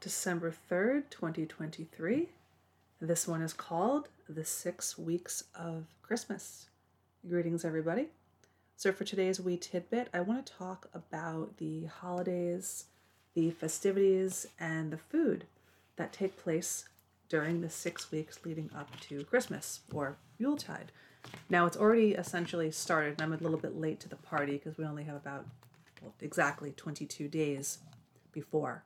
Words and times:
December 0.00 0.54
3rd, 0.70 1.10
2023. 1.10 2.28
This 3.00 3.26
one 3.26 3.42
is 3.42 3.52
called 3.52 4.08
The 4.28 4.44
Six 4.44 4.96
Weeks 4.96 5.42
of 5.56 5.86
Christmas. 6.02 6.66
Greetings, 7.28 7.64
everybody. 7.64 8.06
So, 8.76 8.92
for 8.92 9.02
today's 9.02 9.40
wee 9.40 9.56
tidbit, 9.56 10.08
I 10.14 10.20
want 10.20 10.46
to 10.46 10.52
talk 10.52 10.88
about 10.94 11.56
the 11.56 11.86
holidays, 11.86 12.84
the 13.34 13.50
festivities, 13.50 14.46
and 14.60 14.92
the 14.92 14.98
food 14.98 15.46
that 15.96 16.12
take 16.12 16.36
place 16.36 16.84
during 17.28 17.60
the 17.60 17.70
six 17.70 18.12
weeks 18.12 18.38
leading 18.44 18.70
up 18.76 19.00
to 19.00 19.24
Christmas 19.24 19.80
or 19.92 20.16
Yuletide. 20.38 20.92
Now, 21.50 21.66
it's 21.66 21.76
already 21.76 22.12
essentially 22.12 22.70
started, 22.70 23.14
and 23.14 23.22
I'm 23.22 23.32
a 23.32 23.42
little 23.42 23.58
bit 23.58 23.76
late 23.76 23.98
to 24.00 24.08
the 24.08 24.14
party 24.14 24.52
because 24.52 24.78
we 24.78 24.84
only 24.84 25.04
have 25.04 25.16
about 25.16 25.44
well, 26.00 26.14
exactly 26.20 26.70
22 26.70 27.26
days 27.26 27.78
before 28.32 28.84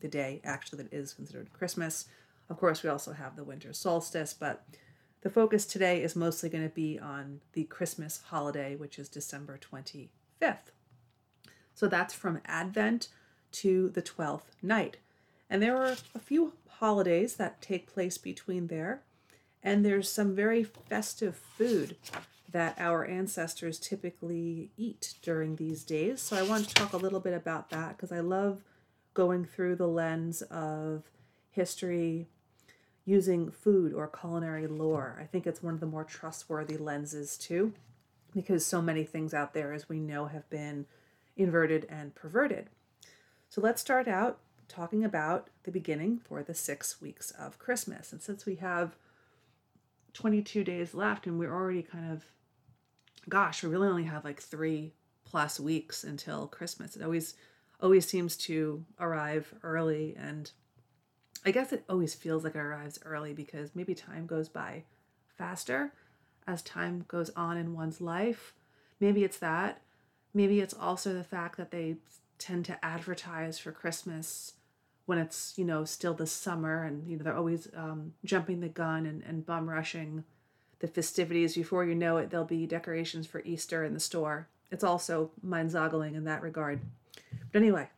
the 0.00 0.08
day 0.08 0.40
actually 0.44 0.82
that 0.82 0.92
is 0.92 1.14
considered 1.14 1.52
Christmas. 1.52 2.06
Of 2.50 2.58
course, 2.58 2.82
we 2.82 2.90
also 2.90 3.12
have 3.12 3.36
the 3.36 3.44
winter 3.44 3.72
solstice, 3.72 4.34
but 4.34 4.64
the 5.22 5.30
focus 5.30 5.64
today 5.64 6.02
is 6.02 6.16
mostly 6.16 6.48
going 6.48 6.68
to 6.68 6.74
be 6.74 6.98
on 6.98 7.40
the 7.52 7.64
Christmas 7.64 8.22
holiday, 8.26 8.74
which 8.74 8.98
is 8.98 9.08
December 9.08 9.58
25th. 9.58 10.72
So 11.74 11.86
that's 11.86 12.14
from 12.14 12.40
Advent 12.44 13.08
to 13.52 13.90
the 13.90 14.02
12th 14.02 14.50
night. 14.60 14.96
And 15.48 15.62
there 15.62 15.76
are 15.76 15.96
a 16.14 16.18
few 16.18 16.54
holidays 16.68 17.36
that 17.36 17.62
take 17.62 17.92
place 17.92 18.18
between 18.18 18.66
there, 18.66 19.02
and 19.62 19.84
there's 19.84 20.10
some 20.10 20.34
very 20.34 20.64
festive 20.64 21.36
food 21.36 21.96
that 22.50 22.74
our 22.78 23.04
ancestors 23.04 23.78
typically 23.78 24.70
eat 24.76 25.14
during 25.22 25.56
these 25.56 25.84
days. 25.84 26.20
So 26.20 26.36
I 26.36 26.42
want 26.42 26.68
to 26.68 26.74
talk 26.74 26.92
a 26.92 26.98
little 26.98 27.20
bit 27.20 27.34
about 27.34 27.70
that 27.70 27.96
because 27.96 28.12
I 28.12 28.20
love 28.20 28.62
going 29.14 29.44
through 29.44 29.76
the 29.76 29.88
lens 29.88 30.42
of 30.42 31.04
history 31.50 32.28
using 33.04 33.50
food 33.50 33.92
or 33.92 34.06
culinary 34.08 34.66
lore. 34.66 35.18
I 35.20 35.24
think 35.24 35.46
it's 35.46 35.62
one 35.62 35.74
of 35.74 35.80
the 35.80 35.86
more 35.86 36.04
trustworthy 36.04 36.76
lenses 36.76 37.36
too, 37.36 37.72
because 38.34 38.64
so 38.64 38.80
many 38.80 39.04
things 39.04 39.34
out 39.34 39.54
there, 39.54 39.72
as 39.72 39.88
we 39.88 39.98
know, 39.98 40.26
have 40.26 40.48
been 40.48 40.86
inverted 41.36 41.86
and 41.88 42.14
perverted. 42.14 42.70
So 43.48 43.60
let's 43.60 43.80
start 43.80 44.08
out 44.08 44.38
talking 44.68 45.04
about 45.04 45.48
the 45.64 45.70
beginning 45.70 46.18
for 46.18 46.42
the 46.42 46.54
six 46.54 47.00
weeks 47.00 47.30
of 47.32 47.58
Christmas. 47.58 48.12
And 48.12 48.22
since 48.22 48.46
we 48.46 48.56
have 48.56 48.96
22 50.14 50.64
days 50.64 50.94
left 50.94 51.26
and 51.26 51.38
we're 51.38 51.52
already 51.52 51.82
kind 51.82 52.10
of, 52.10 52.24
gosh, 53.28 53.62
we 53.62 53.68
really 53.68 53.88
only 53.88 54.04
have 54.04 54.24
like 54.24 54.40
three 54.40 54.92
plus 55.24 55.58
weeks 55.60 56.04
until 56.04 56.46
Christmas. 56.46 56.96
It 56.96 57.02
always 57.02 57.34
always 57.82 58.06
seems 58.06 58.36
to 58.36 58.84
arrive 59.00 59.52
early 59.62 60.14
and 60.16 60.50
I 61.44 61.50
guess 61.50 61.72
it 61.72 61.84
always 61.88 62.14
feels 62.14 62.44
like 62.44 62.54
it 62.54 62.60
arrives 62.60 63.00
early 63.04 63.32
because 63.32 63.74
maybe 63.74 63.94
time 63.94 64.26
goes 64.26 64.48
by 64.48 64.84
faster 65.36 65.92
as 66.46 66.62
time 66.62 67.04
goes 67.08 67.30
on 67.30 67.56
in 67.56 67.74
one's 67.74 68.00
life. 68.00 68.54
Maybe 69.00 69.24
it's 69.24 69.38
that. 69.38 69.80
Maybe 70.32 70.60
it's 70.60 70.74
also 70.74 71.12
the 71.12 71.24
fact 71.24 71.56
that 71.56 71.70
they 71.70 71.96
tend 72.38 72.64
to 72.66 72.84
advertise 72.84 73.58
for 73.58 73.72
Christmas 73.72 74.54
when 75.06 75.18
it's, 75.18 75.54
you 75.56 75.64
know, 75.64 75.84
still 75.84 76.14
the 76.14 76.26
summer 76.26 76.84
and, 76.84 77.08
you 77.08 77.16
know, 77.16 77.24
they're 77.24 77.36
always 77.36 77.68
um, 77.76 78.14
jumping 78.24 78.60
the 78.60 78.68
gun 78.68 79.04
and, 79.04 79.22
and 79.24 79.44
bum 79.44 79.68
rushing 79.68 80.24
the 80.78 80.86
festivities. 80.86 81.54
Before 81.54 81.84
you 81.84 81.94
know 81.94 82.18
it, 82.18 82.30
there'll 82.30 82.46
be 82.46 82.66
decorations 82.66 83.26
for 83.26 83.42
Easter 83.44 83.84
in 83.84 83.94
the 83.94 84.00
store. 84.00 84.48
It's 84.70 84.84
also 84.84 85.30
mind 85.42 85.72
boggling 85.72 86.14
in 86.14 86.24
that 86.24 86.42
regard. 86.42 86.80
But 87.52 87.60
anyway, 87.60 87.88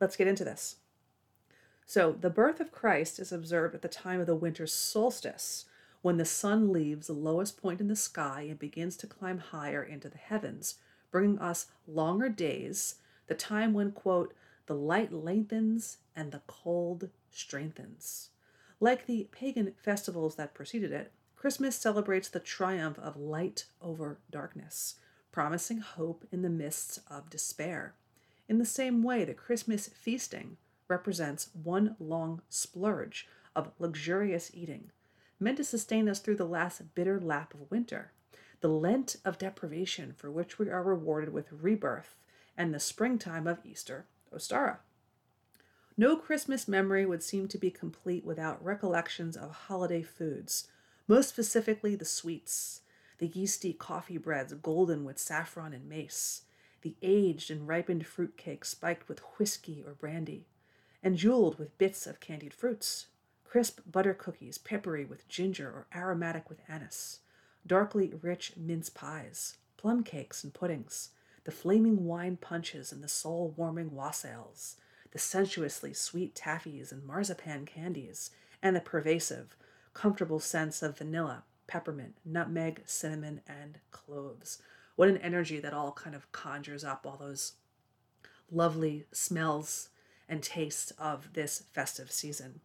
let's 0.00 0.16
get 0.16 0.28
into 0.28 0.44
this. 0.44 0.76
So, 1.86 2.12
the 2.12 2.30
birth 2.30 2.60
of 2.60 2.72
Christ 2.72 3.18
is 3.18 3.32
observed 3.32 3.74
at 3.74 3.82
the 3.82 3.88
time 3.88 4.20
of 4.20 4.26
the 4.26 4.34
winter 4.34 4.66
solstice, 4.66 5.64
when 6.02 6.16
the 6.16 6.24
sun 6.24 6.72
leaves 6.72 7.06
the 7.06 7.12
lowest 7.12 7.60
point 7.60 7.80
in 7.80 7.88
the 7.88 7.96
sky 7.96 8.46
and 8.48 8.58
begins 8.58 8.96
to 8.98 9.06
climb 9.06 9.38
higher 9.38 9.82
into 9.82 10.08
the 10.08 10.18
heavens, 10.18 10.76
bringing 11.10 11.38
us 11.38 11.66
longer 11.86 12.28
days, 12.28 12.96
the 13.26 13.34
time 13.34 13.72
when, 13.72 13.92
quote, 13.92 14.34
the 14.66 14.74
light 14.74 15.12
lengthens 15.12 15.98
and 16.14 16.30
the 16.30 16.42
cold 16.46 17.08
strengthens. 17.30 18.30
Like 18.80 19.06
the 19.06 19.28
pagan 19.32 19.72
festivals 19.82 20.36
that 20.36 20.54
preceded 20.54 20.92
it, 20.92 21.10
Christmas 21.36 21.76
celebrates 21.76 22.28
the 22.28 22.40
triumph 22.40 22.98
of 22.98 23.16
light 23.16 23.64
over 23.80 24.18
darkness, 24.30 24.96
promising 25.32 25.78
hope 25.78 26.26
in 26.30 26.42
the 26.42 26.50
mists 26.50 27.00
of 27.10 27.30
despair. 27.30 27.94
In 28.48 28.58
the 28.58 28.64
same 28.64 29.02
way, 29.02 29.24
the 29.24 29.34
Christmas 29.34 29.88
feasting 29.88 30.56
represents 30.88 31.50
one 31.52 31.96
long 32.00 32.40
splurge 32.48 33.28
of 33.54 33.72
luxurious 33.78 34.50
eating, 34.54 34.90
meant 35.38 35.58
to 35.58 35.64
sustain 35.64 36.08
us 36.08 36.18
through 36.18 36.36
the 36.36 36.46
last 36.46 36.94
bitter 36.94 37.20
lap 37.20 37.52
of 37.52 37.70
winter, 37.70 38.12
the 38.60 38.68
Lent 38.68 39.16
of 39.24 39.38
deprivation 39.38 40.12
for 40.12 40.30
which 40.30 40.58
we 40.58 40.70
are 40.70 40.82
rewarded 40.82 41.32
with 41.32 41.52
rebirth, 41.52 42.16
and 42.56 42.72
the 42.72 42.80
springtime 42.80 43.46
of 43.46 43.64
Easter 43.64 44.06
Ostara. 44.34 44.78
No 45.96 46.16
Christmas 46.16 46.66
memory 46.66 47.04
would 47.04 47.22
seem 47.22 47.48
to 47.48 47.58
be 47.58 47.70
complete 47.70 48.24
without 48.24 48.64
recollections 48.64 49.36
of 49.36 49.50
holiday 49.50 50.02
foods, 50.02 50.68
most 51.06 51.28
specifically 51.28 51.94
the 51.94 52.04
sweets, 52.04 52.80
the 53.18 53.26
yeasty 53.26 53.72
coffee 53.72 54.16
breads 54.16 54.54
golden 54.54 55.04
with 55.04 55.18
saffron 55.18 55.72
and 55.72 55.88
mace, 55.88 56.42
the 56.82 56.96
aged 57.02 57.50
and 57.50 57.66
ripened 57.66 58.06
fruit 58.06 58.36
cake 58.36 58.64
spiked 58.64 59.08
with 59.08 59.20
whiskey 59.38 59.82
or 59.86 59.92
brandy, 59.92 60.46
and 61.02 61.16
jeweled 61.16 61.58
with 61.58 61.76
bits 61.78 62.06
of 62.06 62.20
candied 62.20 62.54
fruits, 62.54 63.06
crisp 63.44 63.80
butter 63.90 64.14
cookies 64.14 64.58
peppery 64.58 65.04
with 65.04 65.28
ginger 65.28 65.68
or 65.68 65.86
aromatic 65.94 66.48
with 66.48 66.60
anise, 66.68 67.20
darkly 67.66 68.12
rich 68.22 68.52
mince 68.56 68.88
pies, 68.88 69.56
plum 69.76 70.02
cakes 70.02 70.44
and 70.44 70.54
puddings, 70.54 71.10
the 71.44 71.50
flaming 71.50 72.04
wine 72.04 72.36
punches 72.36 72.92
and 72.92 73.02
the 73.02 73.08
soul 73.08 73.54
warming 73.56 73.94
wassails, 73.94 74.76
the 75.12 75.18
sensuously 75.18 75.94
sweet 75.94 76.34
taffies 76.34 76.92
and 76.92 77.04
marzipan 77.04 77.64
candies, 77.64 78.30
and 78.62 78.76
the 78.76 78.80
pervasive, 78.80 79.56
comfortable 79.94 80.40
scents 80.40 80.82
of 80.82 80.98
vanilla, 80.98 81.44
peppermint, 81.66 82.16
nutmeg, 82.24 82.82
cinnamon, 82.84 83.40
and 83.48 83.78
cloves 83.90 84.60
what 84.98 85.08
an 85.08 85.18
energy 85.18 85.60
that 85.60 85.72
all 85.72 85.92
kind 85.92 86.16
of 86.16 86.32
conjures 86.32 86.82
up 86.82 87.06
all 87.06 87.16
those 87.16 87.52
lovely 88.50 89.06
smells 89.12 89.90
and 90.28 90.42
tastes 90.42 90.90
of 90.98 91.34
this 91.34 91.62
festive 91.72 92.10
season. 92.10 92.58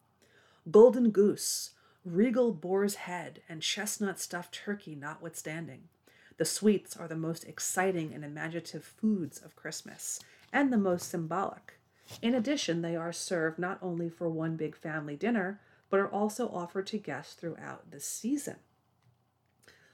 Golden 0.71 1.11
goose, 1.11 1.75
regal 2.03 2.51
boar's 2.51 2.95
head, 2.95 3.43
and 3.47 3.61
chestnut 3.61 4.19
stuffed 4.19 4.51
turkey 4.51 4.95
notwithstanding. 4.95 5.89
The 6.37 6.45
sweets 6.45 6.97
are 6.97 7.07
the 7.07 7.15
most 7.15 7.43
exciting 7.43 8.11
and 8.15 8.25
imaginative 8.25 8.83
foods 8.83 9.37
of 9.37 9.55
Christmas, 9.55 10.19
and 10.51 10.73
the 10.73 10.77
most 10.77 11.11
symbolic. 11.11 11.77
In 12.19 12.33
addition, 12.33 12.81
they 12.81 12.95
are 12.95 13.13
served 13.13 13.59
not 13.59 13.77
only 13.79 14.09
for 14.09 14.27
one 14.27 14.55
big 14.55 14.75
family 14.75 15.15
dinner, 15.15 15.61
but 15.91 15.99
are 15.99 16.11
also 16.11 16.49
offered 16.49 16.87
to 16.87 16.97
guests 16.97 17.35
throughout 17.35 17.91
the 17.91 17.99
season. 17.99 18.55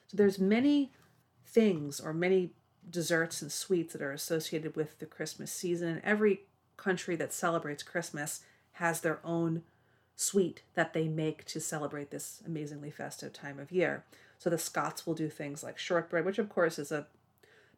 So 0.08 0.16
there's 0.16 0.40
many 0.40 0.94
things 1.50 2.00
or 2.00 2.14
many 2.14 2.52
desserts 2.90 3.42
and 3.42 3.52
sweets 3.52 3.94
that 3.94 4.02
are 4.02 4.12
associated 4.12 4.76
with 4.76 5.00
the 5.00 5.06
Christmas 5.06 5.52
season. 5.52 5.90
And 5.90 6.02
every 6.04 6.42
country 6.78 7.16
that 7.18 7.34
celebrates 7.34 7.84
Christmas 7.84 8.42
has 8.74 9.02
their 9.02 9.20
own 9.24 9.64
sweet 10.16 10.62
that 10.76 10.94
they 10.94 11.08
make 11.08 11.46
to 11.46 11.60
celebrate 11.60 12.12
this 12.12 12.42
amazingly 12.46 12.92
festive 12.92 13.34
time 13.34 13.60
of 13.60 13.72
year. 13.72 14.04
So 14.38 14.50
the 14.50 14.58
Scots 14.58 15.06
will 15.06 15.14
do 15.14 15.30
things 15.30 15.64
like 15.64 15.78
shortbread, 15.78 16.26
which 16.26 16.40
of 16.40 16.50
course 16.50 16.80
is 16.80 16.92
a 16.92 17.08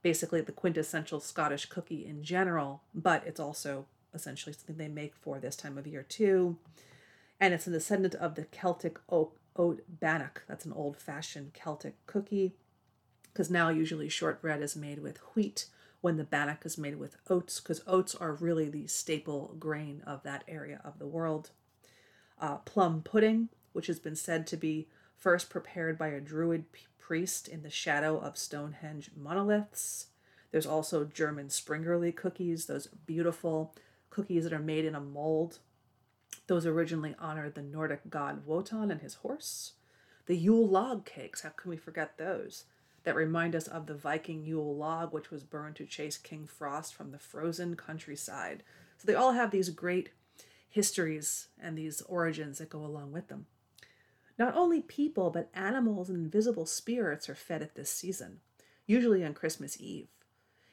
basically 0.01 0.41
the 0.41 0.51
quintessential 0.51 1.19
Scottish 1.19 1.67
cookie 1.67 2.05
in 2.05 2.23
general, 2.23 2.81
but 2.93 3.23
it's 3.25 3.39
also 3.39 3.85
essentially 4.13 4.53
something 4.53 4.77
they 4.77 4.87
make 4.87 5.15
for 5.15 5.39
this 5.39 5.55
time 5.55 5.77
of 5.77 5.85
year 5.87 6.03
too. 6.03 6.57
And 7.39 7.53
it's 7.53 7.67
a 7.67 7.71
descendant 7.71 8.15
of 8.15 8.35
the 8.35 8.45
Celtic 8.45 8.99
oat, 9.09 9.35
oat 9.55 9.81
bannock. 9.87 10.43
That's 10.47 10.65
an 10.65 10.73
old-fashioned 10.73 11.53
Celtic 11.53 11.95
cookie 12.07 12.55
because 13.31 13.49
now 13.49 13.69
usually 13.69 14.09
shortbread 14.09 14.61
is 14.61 14.75
made 14.75 14.99
with 14.99 15.17
wheat 15.35 15.67
when 16.01 16.17
the 16.17 16.23
bannock 16.23 16.65
is 16.65 16.77
made 16.77 16.97
with 16.97 17.15
oats 17.29 17.59
because 17.59 17.81
oats 17.87 18.15
are 18.15 18.33
really 18.33 18.69
the 18.69 18.87
staple 18.87 19.55
grain 19.59 20.01
of 20.05 20.23
that 20.23 20.43
area 20.47 20.81
of 20.83 20.99
the 20.99 21.07
world. 21.07 21.51
Uh, 22.39 22.57
plum 22.57 23.01
pudding, 23.03 23.49
which 23.71 23.87
has 23.87 23.99
been 23.99 24.15
said 24.15 24.47
to 24.47 24.57
be 24.57 24.87
first 25.15 25.49
prepared 25.49 25.97
by 25.97 26.07
a 26.07 26.19
druid 26.19 26.65
priest 26.97 27.47
in 27.47 27.61
the 27.61 27.69
shadow 27.69 28.17
of 28.17 28.37
Stonehenge 28.37 29.11
monoliths. 29.15 30.07
There's 30.51 30.65
also 30.65 31.05
German 31.05 31.47
Springerle 31.47 32.15
cookies, 32.15 32.65
those 32.65 32.87
beautiful 32.87 33.75
cookies 34.09 34.43
that 34.43 34.53
are 34.53 34.59
made 34.59 34.85
in 34.85 34.95
a 34.95 34.99
mold. 34.99 35.59
Those 36.47 36.65
originally 36.65 37.15
honored 37.19 37.55
the 37.55 37.61
Nordic 37.61 38.09
god 38.09 38.45
Wotan 38.45 38.91
and 38.91 39.01
his 39.01 39.15
horse. 39.15 39.73
The 40.25 40.35
Yule 40.35 40.67
log 40.67 41.05
cakes, 41.05 41.41
how 41.41 41.49
can 41.49 41.69
we 41.69 41.77
forget 41.77 42.17
those? 42.17 42.65
That 43.03 43.15
remind 43.15 43.55
us 43.55 43.67
of 43.67 43.87
the 43.87 43.95
Viking 43.95 44.45
Yule 44.45 44.75
log, 44.75 45.13
which 45.13 45.31
was 45.31 45.43
burned 45.43 45.75
to 45.77 45.85
chase 45.85 46.17
King 46.17 46.45
Frost 46.45 46.93
from 46.93 47.11
the 47.11 47.19
frozen 47.19 47.75
countryside. 47.75 48.63
So 48.97 49.07
they 49.07 49.15
all 49.15 49.31
have 49.31 49.51
these 49.51 49.69
great 49.69 50.09
histories 50.69 51.47
and 51.59 51.77
these 51.77 52.01
origins 52.03 52.59
that 52.59 52.69
go 52.69 52.85
along 52.85 53.11
with 53.11 53.27
them. 53.27 53.47
Not 54.37 54.55
only 54.55 54.81
people, 54.81 55.29
but 55.29 55.49
animals 55.53 56.09
and 56.09 56.17
invisible 56.17 56.65
spirits 56.65 57.29
are 57.29 57.35
fed 57.35 57.61
at 57.61 57.75
this 57.75 57.91
season, 57.91 58.39
usually 58.87 59.23
on 59.23 59.33
Christmas 59.33 59.79
Eve. 59.79 60.07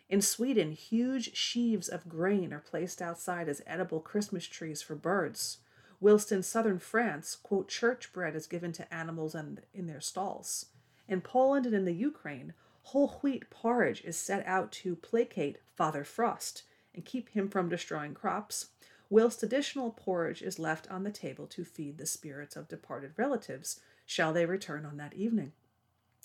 In 0.09 0.23
Sweden, 0.23 0.73
huge 0.73 1.37
sheaves 1.37 1.89
of 1.89 2.09
grain 2.09 2.53
are 2.53 2.61
placed 2.61 3.03
outside 3.03 3.49
as 3.49 3.61
edible 3.67 4.01
Christmas 4.01 4.47
trees 4.47 4.81
for 4.81 4.95
birds, 4.95 5.59
whilst 6.01 6.33
in 6.33 6.43
southern 6.43 6.79
France, 6.79 7.37
quote, 7.37 7.69
church 7.69 8.13
bread 8.13 8.35
is 8.35 8.47
given 8.47 8.73
to 8.73 8.95
animals 8.95 9.35
in, 9.35 9.59
in 9.75 9.87
their 9.87 10.01
stalls. 10.01 10.67
In 11.09 11.23
Poland 11.23 11.65
and 11.65 11.75
in 11.75 11.87
the 11.87 11.93
Ukraine, 11.93 12.53
whole 12.83 13.09
wheat 13.23 13.49
porridge 13.51 14.03
is 14.05 14.17
set 14.17 14.47
out 14.47 14.71
to 14.73 14.95
placate 14.95 15.59
Father 15.75 16.05
Frost 16.05 16.65
and 16.95 17.05
keep 17.05 17.31
him 17.31 17.49
from 17.49 17.69
destroying 17.69 18.15
crops, 18.15 18.69
whilst 19.09 19.43
additional 19.43 19.91
porridge 19.91 20.43
is 20.43 20.59
left 20.59 20.91
on 20.91 21.05
the 21.05 21.11
table 21.11 21.47
to 21.47 21.65
feed 21.65 21.97
the 21.97 22.07
spirits 22.07 22.57
of 22.57 22.69
departed 22.69 23.13
relatives, 23.17 23.81
shall 24.05 24.33
they 24.33 24.45
return 24.45 24.85
on 24.85 24.97
that 24.99 25.15
evening. 25.15 25.53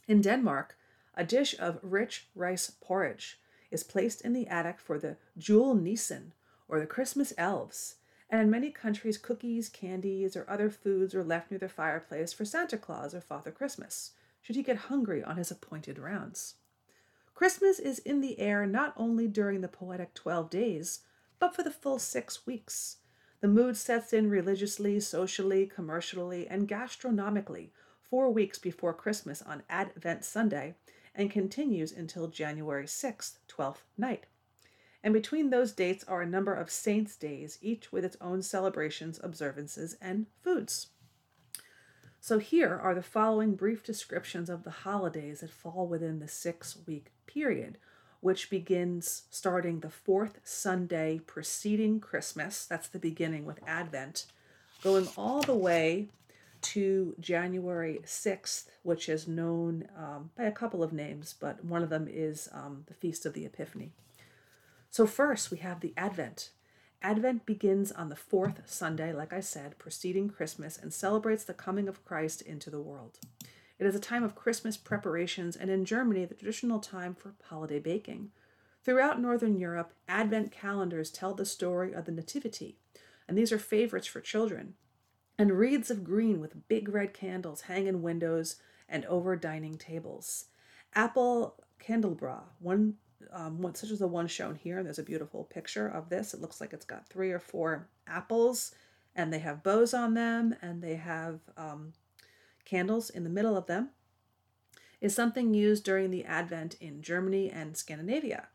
In 0.07 0.21
Denmark, 0.21 0.77
a 1.15 1.23
dish 1.23 1.55
of 1.59 1.79
rich 1.81 2.27
rice 2.35 2.71
porridge 2.81 3.39
is 3.71 3.83
placed 3.83 4.21
in 4.21 4.33
the 4.33 4.47
attic 4.47 4.79
for 4.79 4.99
the 4.99 5.15
Julenissen, 5.37 6.33
or 6.67 6.79
the 6.79 6.85
Christmas 6.85 7.33
elves, 7.37 7.95
and 8.29 8.41
in 8.41 8.49
many 8.49 8.71
countries, 8.71 9.17
cookies, 9.17 9.69
candies, 9.69 10.35
or 10.35 10.49
other 10.49 10.69
foods 10.69 11.13
are 11.13 11.23
left 11.23 11.51
near 11.51 11.59
the 11.59 11.69
fireplace 11.69 12.33
for 12.33 12.45
Santa 12.45 12.77
Claus 12.77 13.13
or 13.13 13.21
Father 13.21 13.51
Christmas, 13.51 14.11
should 14.43 14.55
he 14.57 14.61
get 14.61 14.77
hungry 14.77 15.23
on 15.23 15.37
his 15.37 15.49
appointed 15.49 15.97
rounds. 15.97 16.55
Christmas 17.33 17.79
is 17.79 17.97
in 17.99 18.21
the 18.21 18.39
air 18.39 18.67
not 18.67 18.93
only 18.95 19.27
during 19.27 19.61
the 19.61 19.67
poetic 19.67 20.13
12 20.13 20.49
days, 20.51 20.99
but 21.39 21.55
for 21.55 21.63
the 21.63 21.71
full 21.71 21.97
six 21.97 22.45
weeks. 22.45 22.97
The 23.41 23.47
mood 23.47 23.75
sets 23.75 24.13
in 24.13 24.29
religiously, 24.29 24.99
socially, 24.99 25.65
commercially, 25.65 26.47
and 26.47 26.67
gastronomically 26.67 27.71
four 28.01 28.29
weeks 28.29 28.59
before 28.59 28.93
Christmas 28.93 29.41
on 29.41 29.63
Advent 29.69 30.23
Sunday 30.23 30.75
and 31.15 31.31
continues 31.31 31.91
until 31.91 32.27
January 32.27 32.85
6th, 32.85 33.37
12th 33.47 33.81
night. 33.97 34.25
And 35.03 35.13
between 35.13 35.49
those 35.49 35.73
dates 35.73 36.03
are 36.05 36.21
a 36.21 36.27
number 36.29 36.53
of 36.53 36.71
saints' 36.71 37.15
days, 37.15 37.57
each 37.61 37.91
with 37.91 38.05
its 38.05 38.17
own 38.21 38.41
celebrations, 38.41 39.19
observances, 39.21 39.97
and 39.99 40.27
foods. 40.41 40.87
So 42.23 42.39
here 42.39 42.79
are 42.81 42.95
the 42.95 43.03
following 43.03 43.55
brief 43.55 43.83
descriptions 43.83 44.49
of 44.49 44.63
the 44.63 44.71
holidays 44.71 45.41
that 45.41 45.51
fall 45.51 45.87
within 45.87 46.19
the 46.19 46.27
six 46.29 46.77
week 46.87 47.11
period, 47.27 47.77
which 48.21 48.49
begins 48.49 49.23
starting 49.29 49.81
the 49.81 49.89
fourth 49.89 50.39
Sunday 50.41 51.19
preceding 51.27 51.99
Christmas. 51.99 52.65
That's 52.65 52.87
the 52.87 52.97
beginning 52.97 53.43
with 53.43 53.59
Advent, 53.67 54.27
going 54.81 55.09
all 55.17 55.41
the 55.41 55.53
way 55.53 56.07
to 56.61 57.13
January 57.19 57.99
6th, 58.05 58.67
which 58.83 59.09
is 59.09 59.27
known 59.27 59.89
um, 59.97 60.29
by 60.37 60.45
a 60.45 60.51
couple 60.53 60.81
of 60.81 60.93
names, 60.93 61.35
but 61.37 61.65
one 61.65 61.83
of 61.83 61.89
them 61.89 62.07
is 62.09 62.47
um, 62.53 62.85
the 62.87 62.93
Feast 62.93 63.25
of 63.25 63.33
the 63.33 63.45
Epiphany. 63.45 63.91
So, 64.89 65.05
first 65.05 65.51
we 65.51 65.57
have 65.57 65.81
the 65.81 65.93
Advent. 65.97 66.51
Advent 67.03 67.45
begins 67.45 67.91
on 67.91 68.07
the 68.07 68.15
fourth 68.15 68.61
Sunday, 68.65 69.11
like 69.11 69.33
I 69.33 69.41
said, 69.41 69.77
preceding 69.77 70.29
Christmas, 70.29 70.77
and 70.77 70.93
celebrates 70.93 71.43
the 71.43 71.53
coming 71.53 71.89
of 71.89 72.05
Christ 72.05 72.41
into 72.41 72.69
the 72.69 72.79
world. 72.79 73.19
It 73.77 73.85
is 73.85 73.93
a 73.93 73.99
time 73.99 74.23
of 74.23 74.35
Christmas 74.35 74.77
preparations, 74.77 75.57
and 75.57 75.69
in 75.69 75.83
Germany, 75.83 76.23
the 76.23 76.33
traditional 76.33 76.79
time 76.79 77.13
for 77.13 77.33
holiday 77.43 77.79
baking. 77.79 78.31
Throughout 78.85 79.19
Northern 79.19 79.57
Europe, 79.57 79.93
Advent 80.07 80.51
calendars 80.51 81.11
tell 81.11 81.33
the 81.33 81.45
story 81.45 81.91
of 81.91 82.05
the 82.05 82.11
Nativity, 82.13 82.77
and 83.27 83.37
these 83.37 83.51
are 83.51 83.59
favorites 83.59 84.07
for 84.07 84.21
children 84.21 84.75
and 85.37 85.57
wreaths 85.57 85.89
of 85.89 86.03
green 86.03 86.39
with 86.39 86.67
big 86.67 86.87
red 86.89 87.13
candles 87.13 87.61
hang 87.61 87.87
in 87.87 88.01
windows 88.01 88.57
and 88.87 89.05
over 89.05 89.35
dining 89.35 89.77
tables. 89.77 90.45
Apple 90.93 91.55
candelabra, 91.79 92.43
one, 92.59 92.95
um, 93.31 93.61
one 93.61 93.75
such 93.75 93.91
as 93.91 93.99
the 93.99 94.07
one 94.07 94.27
shown 94.27 94.55
here. 94.55 94.83
There's 94.83 94.99
a 94.99 95.03
beautiful 95.03 95.43
picture 95.45 95.87
of 95.87 96.09
this. 96.09 96.33
It 96.33 96.41
looks 96.41 96.59
like 96.59 96.73
it's 96.73 96.85
got 96.85 97.07
three 97.07 97.31
or 97.31 97.39
four 97.39 97.87
apples, 98.07 98.73
and 99.15 99.31
they 99.31 99.39
have 99.39 99.63
bows 99.63 99.93
on 99.93 100.13
them, 100.13 100.55
and 100.61 100.81
they 100.81 100.95
have 100.95 101.39
um, 101.57 101.93
candles 102.65 103.09
in 103.09 103.23
the 103.23 103.29
middle 103.29 103.57
of 103.57 103.67
them. 103.67 103.89
Is 105.01 105.13
something 105.13 105.53
used 105.53 105.83
during 105.83 106.11
the 106.11 106.23
Advent 106.23 106.75
in 106.79 107.01
Germany 107.01 107.49
and 107.49 107.75
Scandinavia. 107.75 108.47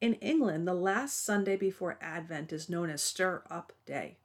In 0.00 0.14
England, 0.14 0.66
the 0.66 0.74
last 0.74 1.22
Sunday 1.22 1.54
before 1.54 1.98
Advent 2.00 2.52
is 2.52 2.70
known 2.70 2.88
as 2.88 3.02
Stir 3.02 3.42
Up 3.50 3.72
Day 3.84 4.16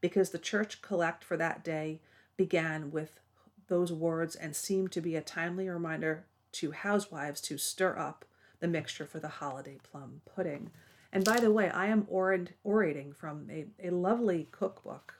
because 0.00 0.30
the 0.30 0.38
church 0.38 0.82
collect 0.82 1.24
for 1.24 1.38
that 1.38 1.64
day 1.64 1.98
began 2.36 2.90
with 2.90 3.20
those 3.68 3.90
words 3.90 4.36
and 4.36 4.54
seemed 4.54 4.92
to 4.92 5.00
be 5.00 5.16
a 5.16 5.22
timely 5.22 5.68
reminder 5.68 6.26
to 6.52 6.72
housewives 6.72 7.40
to 7.40 7.58
stir 7.58 7.96
up 7.98 8.24
the 8.64 8.68
mixture 8.68 9.04
for 9.04 9.18
the 9.20 9.28
holiday 9.28 9.76
plum 9.90 10.22
pudding. 10.34 10.70
And 11.12 11.22
by 11.22 11.38
the 11.38 11.50
way, 11.50 11.68
I 11.68 11.88
am 11.88 12.06
orating 12.08 13.12
from 13.12 13.46
a, 13.50 13.66
a 13.78 13.90
lovely 13.90 14.48
cookbook, 14.52 15.12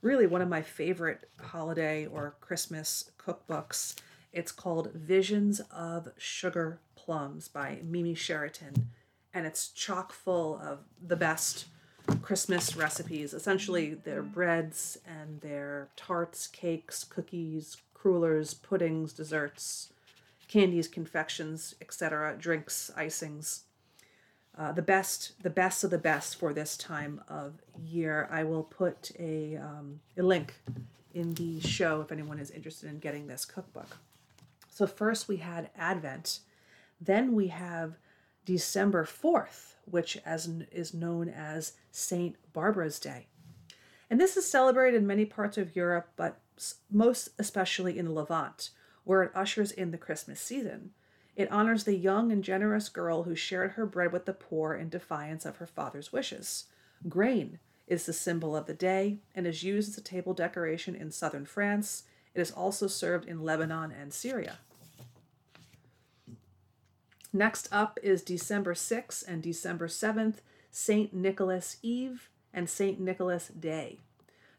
really 0.00 0.26
one 0.26 0.42
of 0.42 0.48
my 0.48 0.62
favorite 0.62 1.28
holiday 1.40 2.06
or 2.06 2.34
Christmas 2.40 3.12
cookbooks. 3.24 3.94
It's 4.32 4.50
called 4.50 4.92
Visions 4.94 5.60
of 5.70 6.08
Sugar 6.18 6.80
Plums 6.96 7.46
by 7.46 7.78
Mimi 7.84 8.16
Sheraton, 8.16 8.90
and 9.32 9.46
it's 9.46 9.68
chock 9.68 10.12
full 10.12 10.58
of 10.60 10.80
the 11.00 11.14
best 11.14 11.66
Christmas 12.20 12.74
recipes. 12.74 13.32
Essentially, 13.32 13.94
their 13.94 14.24
breads 14.24 14.98
and 15.06 15.40
their 15.40 15.86
tarts, 15.94 16.48
cakes, 16.48 17.04
cookies, 17.04 17.76
crullers, 17.94 18.54
puddings, 18.54 19.12
desserts, 19.12 19.91
candies, 20.52 20.86
confections, 20.86 21.74
etc., 21.80 22.36
drinks, 22.38 22.90
icings. 22.94 23.60
Uh, 24.58 24.70
the 24.70 24.82
best, 24.82 25.32
the 25.42 25.48
best 25.48 25.82
of 25.82 25.88
the 25.88 25.96
best 25.96 26.36
for 26.36 26.52
this 26.52 26.76
time 26.76 27.22
of 27.26 27.54
year. 27.82 28.28
I 28.30 28.44
will 28.44 28.62
put 28.62 29.12
a, 29.18 29.56
um, 29.56 30.00
a 30.18 30.22
link 30.22 30.52
in 31.14 31.32
the 31.34 31.58
show 31.60 32.02
if 32.02 32.12
anyone 32.12 32.38
is 32.38 32.50
interested 32.50 32.90
in 32.90 32.98
getting 32.98 33.26
this 33.26 33.46
cookbook. 33.46 33.96
So 34.68 34.86
first 34.86 35.26
we 35.26 35.38
had 35.38 35.70
Advent, 35.74 36.40
then 37.00 37.34
we 37.34 37.48
have 37.48 37.94
December 38.44 39.04
4th, 39.04 39.76
which 39.86 40.18
as 40.26 40.46
is 40.70 40.92
known 40.92 41.30
as 41.30 41.72
St. 41.92 42.36
Barbara's 42.52 42.98
Day. 42.98 43.26
And 44.10 44.20
this 44.20 44.36
is 44.36 44.46
celebrated 44.46 44.98
in 44.98 45.06
many 45.06 45.24
parts 45.24 45.56
of 45.56 45.74
Europe, 45.74 46.10
but 46.14 46.40
most 46.90 47.30
especially 47.38 47.98
in 47.98 48.14
Levant, 48.14 48.68
where 49.04 49.22
it 49.22 49.32
ushers 49.34 49.72
in 49.72 49.90
the 49.90 49.98
Christmas 49.98 50.40
season. 50.40 50.90
It 51.34 51.50
honors 51.50 51.84
the 51.84 51.96
young 51.96 52.30
and 52.30 52.44
generous 52.44 52.88
girl 52.88 53.22
who 53.22 53.34
shared 53.34 53.72
her 53.72 53.86
bread 53.86 54.12
with 54.12 54.26
the 54.26 54.32
poor 54.32 54.74
in 54.74 54.88
defiance 54.88 55.46
of 55.46 55.56
her 55.56 55.66
father's 55.66 56.12
wishes. 56.12 56.64
Grain 57.08 57.58
is 57.86 58.06
the 58.06 58.12
symbol 58.12 58.54
of 58.54 58.66
the 58.66 58.74
day 58.74 59.18
and 59.34 59.46
is 59.46 59.62
used 59.62 59.90
as 59.90 59.98
a 59.98 60.02
table 60.02 60.34
decoration 60.34 60.94
in 60.94 61.10
southern 61.10 61.46
France. 61.46 62.04
It 62.34 62.40
is 62.40 62.50
also 62.50 62.86
served 62.86 63.28
in 63.28 63.42
Lebanon 63.42 63.92
and 63.92 64.12
Syria. 64.12 64.58
Next 67.32 67.68
up 67.72 67.98
is 68.02 68.22
December 68.22 68.74
6th 68.74 69.24
and 69.26 69.42
December 69.42 69.88
7th, 69.88 70.36
St. 70.70 71.14
Nicholas 71.14 71.78
Eve 71.82 72.28
and 72.52 72.68
St. 72.68 73.00
Nicholas 73.00 73.48
Day. 73.48 74.00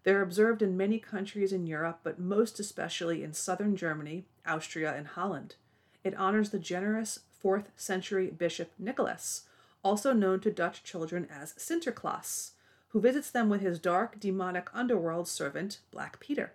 They're 0.03 0.21
observed 0.21 0.61
in 0.61 0.75
many 0.75 0.99
countries 0.99 1.53
in 1.53 1.65
Europe, 1.65 1.99
but 2.03 2.19
most 2.19 2.59
especially 2.59 3.23
in 3.23 3.33
southern 3.33 3.75
Germany, 3.75 4.25
Austria, 4.45 4.93
and 4.95 5.07
Holland. 5.07 5.55
It 6.03 6.15
honors 6.15 6.49
the 6.49 6.59
generous 6.59 7.19
4th 7.43 7.67
century 7.77 8.29
Bishop 8.29 8.71
Nicholas, 8.77 9.43
also 9.83 10.13
known 10.13 10.39
to 10.41 10.51
Dutch 10.51 10.83
children 10.83 11.27
as 11.29 11.53
Sinterklaas, 11.53 12.51
who 12.89 13.01
visits 13.01 13.31
them 13.31 13.49
with 13.49 13.61
his 13.61 13.79
dark, 13.79 14.19
demonic 14.19 14.69
underworld 14.73 15.27
servant, 15.27 15.79
Black 15.91 16.19
Peter. 16.19 16.53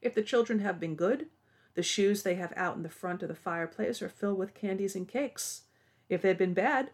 If 0.00 0.14
the 0.14 0.22
children 0.22 0.58
have 0.58 0.80
been 0.80 0.96
good, 0.96 1.26
the 1.74 1.82
shoes 1.82 2.22
they 2.22 2.34
have 2.34 2.52
out 2.56 2.76
in 2.76 2.82
the 2.82 2.88
front 2.88 3.22
of 3.22 3.28
the 3.28 3.34
fireplace 3.34 4.02
are 4.02 4.08
filled 4.08 4.38
with 4.38 4.54
candies 4.54 4.94
and 4.94 5.08
cakes. 5.08 5.62
If 6.08 6.22
they've 6.22 6.36
been 6.36 6.54
bad, 6.54 6.90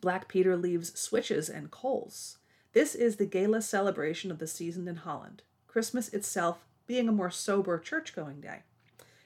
Black 0.00 0.28
Peter 0.28 0.56
leaves 0.56 0.98
switches 0.98 1.48
and 1.48 1.70
coals. 1.70 2.38
This 2.76 2.94
is 2.94 3.16
the 3.16 3.24
gala 3.24 3.62
celebration 3.62 4.30
of 4.30 4.38
the 4.38 4.46
season 4.46 4.86
in 4.86 4.96
Holland, 4.96 5.40
Christmas 5.66 6.10
itself 6.10 6.58
being 6.86 7.08
a 7.08 7.12
more 7.12 7.30
sober 7.30 7.78
church 7.78 8.14
going 8.14 8.42
day. 8.42 8.64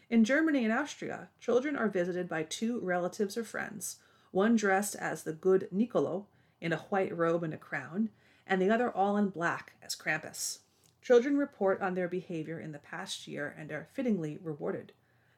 In 0.08 0.22
Germany 0.22 0.62
and 0.64 0.72
Austria, 0.72 1.30
children 1.40 1.74
are 1.74 1.88
visited 1.88 2.28
by 2.28 2.44
two 2.44 2.78
relatives 2.78 3.36
or 3.36 3.42
friends, 3.42 3.96
one 4.30 4.54
dressed 4.54 4.94
as 4.94 5.24
the 5.24 5.32
good 5.32 5.66
Nicolo 5.72 6.28
in 6.60 6.72
a 6.72 6.76
white 6.90 7.12
robe 7.16 7.42
and 7.42 7.52
a 7.52 7.56
crown, 7.56 8.10
and 8.46 8.62
the 8.62 8.70
other 8.70 8.88
all 8.88 9.16
in 9.16 9.30
black 9.30 9.72
as 9.82 9.96
Krampus. 9.96 10.60
Children 11.02 11.36
report 11.36 11.82
on 11.82 11.96
their 11.96 12.06
behavior 12.06 12.60
in 12.60 12.70
the 12.70 12.78
past 12.78 13.26
year 13.26 13.52
and 13.58 13.72
are 13.72 13.88
fittingly 13.92 14.38
rewarded. 14.40 14.92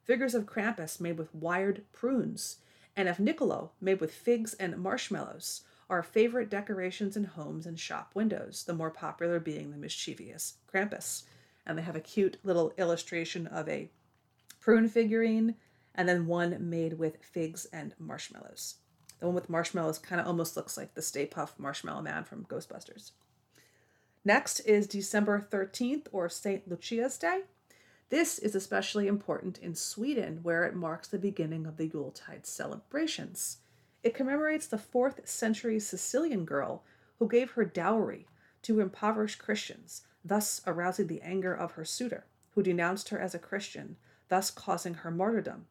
Figures 0.04 0.34
of 0.34 0.44
Krampus 0.44 1.00
made 1.00 1.16
with 1.16 1.34
wired 1.34 1.82
prunes 1.92 2.58
and 2.94 3.08
of 3.08 3.18
Niccolo 3.18 3.70
made 3.80 4.02
with 4.02 4.12
figs 4.12 4.52
and 4.52 4.76
marshmallows 4.76 5.62
are 5.92 6.02
favorite 6.02 6.48
decorations 6.48 7.18
in 7.18 7.24
homes 7.24 7.66
and 7.66 7.78
shop 7.78 8.12
windows, 8.14 8.64
the 8.64 8.72
more 8.72 8.90
popular 8.90 9.38
being 9.38 9.70
the 9.70 9.76
mischievous 9.76 10.54
Krampus. 10.72 11.24
And 11.66 11.76
they 11.76 11.82
have 11.82 11.94
a 11.94 12.00
cute 12.00 12.38
little 12.42 12.72
illustration 12.78 13.46
of 13.46 13.68
a 13.68 13.90
prune 14.58 14.88
figurine 14.88 15.54
and 15.94 16.08
then 16.08 16.26
one 16.26 16.56
made 16.70 16.98
with 16.98 17.22
figs 17.22 17.66
and 17.74 17.94
marshmallows. 17.98 18.76
The 19.20 19.26
one 19.26 19.34
with 19.34 19.50
marshmallows 19.50 19.98
kind 19.98 20.18
of 20.18 20.26
almost 20.26 20.56
looks 20.56 20.78
like 20.78 20.94
the 20.94 21.02
Stay 21.02 21.26
Puft 21.26 21.58
Marshmallow 21.58 22.00
Man 22.00 22.24
from 22.24 22.46
Ghostbusters. 22.46 23.10
Next 24.24 24.60
is 24.60 24.86
December 24.86 25.46
13th, 25.52 26.06
or 26.10 26.30
St. 26.30 26.66
Lucia's 26.66 27.18
Day. 27.18 27.42
This 28.08 28.38
is 28.38 28.54
especially 28.54 29.08
important 29.08 29.58
in 29.58 29.74
Sweden, 29.74 30.40
where 30.42 30.64
it 30.64 30.74
marks 30.74 31.08
the 31.08 31.18
beginning 31.18 31.66
of 31.66 31.76
the 31.76 31.88
Yuletide 31.88 32.46
celebrations. 32.46 33.58
It 34.02 34.14
commemorates 34.14 34.66
the 34.66 34.78
4th 34.78 35.26
century 35.28 35.78
Sicilian 35.78 36.44
girl 36.44 36.82
who 37.18 37.28
gave 37.28 37.52
her 37.52 37.64
dowry 37.64 38.26
to 38.62 38.80
impoverished 38.80 39.38
Christians, 39.38 40.02
thus 40.24 40.60
arousing 40.66 41.06
the 41.06 41.22
anger 41.22 41.54
of 41.54 41.72
her 41.72 41.84
suitor, 41.84 42.26
who 42.50 42.62
denounced 42.62 43.10
her 43.10 43.18
as 43.18 43.34
a 43.34 43.38
Christian, 43.38 43.96
thus 44.28 44.50
causing 44.50 44.94
her 44.94 45.10
martyrdom. 45.10 45.66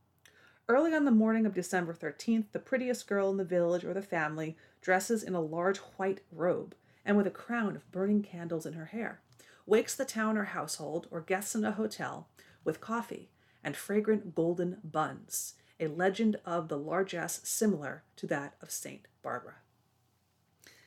Early 0.69 0.93
on 0.93 1.03
the 1.03 1.11
morning 1.11 1.45
of 1.45 1.53
December 1.53 1.93
13th, 1.93 2.45
the 2.53 2.59
prettiest 2.59 3.07
girl 3.07 3.29
in 3.29 3.37
the 3.37 3.43
village 3.43 3.83
or 3.83 3.93
the 3.93 4.01
family 4.01 4.55
dresses 4.81 5.23
in 5.23 5.35
a 5.35 5.41
large 5.41 5.79
white 5.97 6.21
robe 6.31 6.75
and 7.03 7.17
with 7.17 7.27
a 7.27 7.31
crown 7.31 7.75
of 7.75 7.91
burning 7.91 8.21
candles 8.21 8.65
in 8.65 8.73
her 8.73 8.85
hair, 8.85 9.19
wakes 9.65 9.95
the 9.95 10.05
town 10.05 10.37
or 10.37 10.45
household 10.45 11.07
or 11.11 11.19
guests 11.19 11.55
in 11.55 11.65
a 11.65 11.71
hotel 11.71 12.29
with 12.63 12.79
coffee 12.79 13.29
and 13.63 13.75
fragrant 13.75 14.33
golden 14.33 14.77
buns, 14.83 15.55
a 15.81 15.87
legend 15.87 16.37
of 16.45 16.67
the 16.67 16.77
largesse 16.77 17.41
similar 17.43 18.03
to 18.15 18.27
that 18.27 18.53
of 18.61 18.71
St. 18.71 19.07
Barbara. 19.23 19.55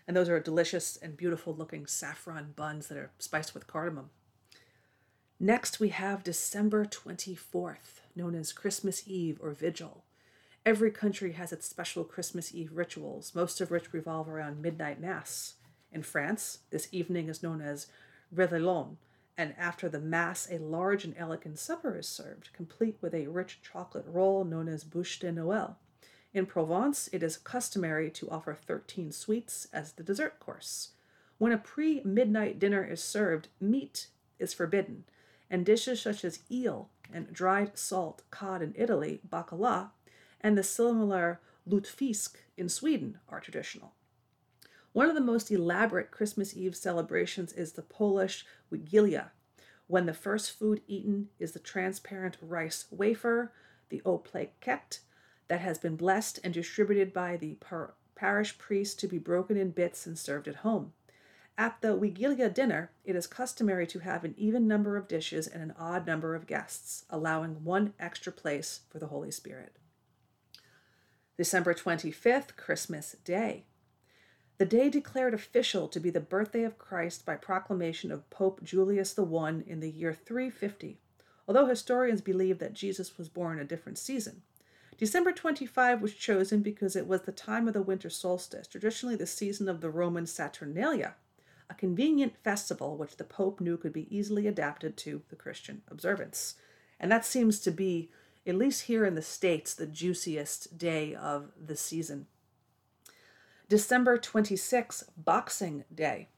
And 0.07 0.17
those 0.17 0.29
are 0.29 0.39
delicious 0.39 0.97
and 0.97 1.17
beautiful 1.17 1.55
looking 1.55 1.87
saffron 1.87 2.53
buns 2.55 2.87
that 2.87 2.99
are 2.99 3.11
spiced 3.19 3.55
with 3.55 3.67
cardamom. 3.67 4.11
Next, 5.41 5.81
we 5.81 5.89
have 5.89 6.23
December 6.23 6.85
24th, 6.85 8.01
known 8.15 8.35
as 8.35 8.53
Christmas 8.53 9.03
Eve 9.07 9.39
or 9.43 9.51
Vigil. 9.51 10.05
Every 10.65 10.91
country 10.91 11.33
has 11.33 11.53
its 11.53 11.67
special 11.67 12.05
Christmas 12.05 12.55
Eve 12.55 12.71
rituals, 12.73 13.35
most 13.35 13.61
of 13.61 13.71
which 13.71 13.93
revolve 13.93 14.29
around 14.29 14.63
midnight 14.63 15.01
mass. 15.01 15.55
In 15.93 16.03
France, 16.03 16.61
this 16.71 16.89
evening 16.93 17.29
is 17.29 17.43
known 17.43 17.61
as 17.61 17.89
Réveillon, 18.35 18.97
and 19.37 19.55
after 19.59 19.89
the 19.89 20.01
Mass, 20.01 20.49
a 20.51 20.59
large 20.59 21.05
and 21.05 21.15
elegant 21.17 21.59
supper 21.59 21.97
is 21.97 22.09
served, 22.09 22.53
complete 22.53 22.97
with 23.01 23.15
a 23.15 23.27
rich 23.27 23.61
chocolate 23.63 24.07
roll 24.07 24.45
known 24.45 24.69
as 24.69 24.85
bûche 24.85 25.19
de 25.21 25.33
Noël. 25.33 25.77
In 26.33 26.47
Provence, 26.47 27.09
it 27.13 27.23
is 27.23 27.37
customary 27.37 28.11
to 28.11 28.31
offer 28.31 28.55
13 28.55 29.13
sweets 29.13 29.69
as 29.73 29.93
the 29.93 30.03
dessert 30.03 30.39
course. 30.41 30.91
When 31.39 31.53
a 31.53 31.59
pre 31.59 32.03
midnight 32.05 32.59
dinner 32.59 32.85
is 32.85 33.03
served, 33.03 33.49
meat 33.61 34.09
is 34.39 34.55
forbidden, 34.55 35.05
and 35.51 35.67
dishes 35.67 36.01
such 36.03 36.25
as 36.25 36.41
eel 36.51 36.91
and 37.13 37.33
dried 37.33 37.79
salt 37.79 38.23
cod 38.31 38.63
in 38.63 38.75
Italy, 38.77 39.21
bacala, 39.29 39.91
and 40.41 40.57
the 40.57 40.63
similar 40.63 41.41
lutfisk 41.69 42.37
in 42.57 42.69
Sweden 42.69 43.19
are 43.29 43.41
traditional. 43.41 43.95
One 44.95 45.09
of 45.09 45.17
the 45.17 45.21
most 45.21 45.51
elaborate 45.51 46.13
Christmas 46.13 46.57
Eve 46.57 46.77
celebrations 46.77 47.53
is 47.53 47.73
the 47.73 47.83
Polish 47.83 48.47
Wigilia, 48.73 49.31
when 49.89 50.07
the 50.07 50.15
first 50.15 50.57
food 50.57 50.83
eaten 50.87 51.31
is 51.41 51.51
the 51.51 51.59
transparent 51.59 52.37
rice 52.41 52.87
wafer, 52.93 53.53
the 53.89 54.01
opleket, 54.07 55.01
that 55.49 55.61
has 55.61 55.79
been 55.79 55.97
blessed 55.97 56.39
and 56.45 56.55
distributed 56.55 57.13
by 57.13 57.37
the 57.37 57.55
par- 57.55 57.95
parish 58.15 58.57
priest 58.57 59.01
to 59.01 59.09
be 59.09 59.19
broken 59.19 59.57
in 59.57 59.73
bits 59.73 60.07
and 60.07 60.17
served 60.17 60.47
at 60.47 60.57
home. 60.63 60.93
At 61.59 61.81
the 61.81 61.99
Wigilia 61.99 62.55
dinner, 62.55 62.93
it 63.05 63.17
is 63.17 63.27
customary 63.27 63.89
to 63.89 63.99
have 63.99 64.23
an 64.23 64.37
even 64.39 64.69
number 64.69 64.97
of 64.97 65.09
dishes 65.09 65.49
and 65.49 65.61
an 65.61 65.75
odd 65.77 66.07
number 66.07 66.37
of 66.37 66.47
guests, 66.47 67.05
allowing 67.11 67.65
one 67.65 67.95
extra 67.99 68.31
place 68.31 68.83
for 68.91 69.01
the 69.01 69.09
Holy 69.09 69.33
Spirit. 69.33 69.75
December 71.37 71.75
25th, 71.75 72.55
Christmas 72.55 73.17
Day. 73.25 73.65
The 74.57 74.65
day 74.65 74.89
declared 74.89 75.35
official 75.35 75.89
to 75.89 75.99
be 75.99 76.11
the 76.11 76.21
birthday 76.21 76.63
of 76.63 76.79
Christ 76.79 77.27
by 77.27 77.35
proclamation 77.35 78.13
of 78.13 78.31
Pope 78.31 78.63
Julius 78.63 79.19
I 79.19 79.49
in 79.67 79.81
the 79.81 79.91
year 79.91 80.15
350, 80.15 81.01
although 81.49 81.67
historians 81.67 82.21
believe 82.21 82.61
that 82.61 82.73
Jesus 82.73 83.19
was 83.19 83.29
born 83.29 83.59
a 83.59 83.65
different 83.65 83.99
season. 83.99 84.43
December 84.97 85.33
25 85.33 86.01
was 86.01 86.15
chosen 86.15 86.63
because 86.63 86.95
it 86.95 87.09
was 87.09 87.23
the 87.23 87.33
time 87.33 87.67
of 87.67 87.75
the 87.75 87.83
winter 87.83 88.09
solstice, 88.09 88.69
traditionally 88.69 89.17
the 89.17 89.27
season 89.27 89.69
of 89.69 89.81
the 89.81 89.91
Roman 89.91 90.25
Saturnalia, 90.25 91.17
a 91.69 91.75
convenient 91.75 92.37
festival 92.45 92.97
which 92.97 93.17
the 93.17 93.25
Pope 93.25 93.61
knew 93.61 93.77
could 93.77 93.93
be 93.93 94.15
easily 94.17 94.47
adapted 94.47 94.97
to 94.99 95.23
the 95.31 95.37
Christian 95.37 95.83
observance. 95.91 96.55
And 97.01 97.11
that 97.11 97.25
seems 97.25 97.59
to 97.59 97.73
be, 97.73 98.13
at 98.47 98.55
least 98.55 98.83
here 98.83 99.05
in 99.05 99.17
the 99.17 99.23
States, 99.23 99.75
the 99.75 99.89
juiciest 99.89 100.79
day 100.79 101.13
of 101.13 101.51
the 101.61 101.75
season. 101.75 102.29
December 103.75 104.17
26, 104.17 105.03
Boxing 105.17 105.83
Day. 105.93 106.29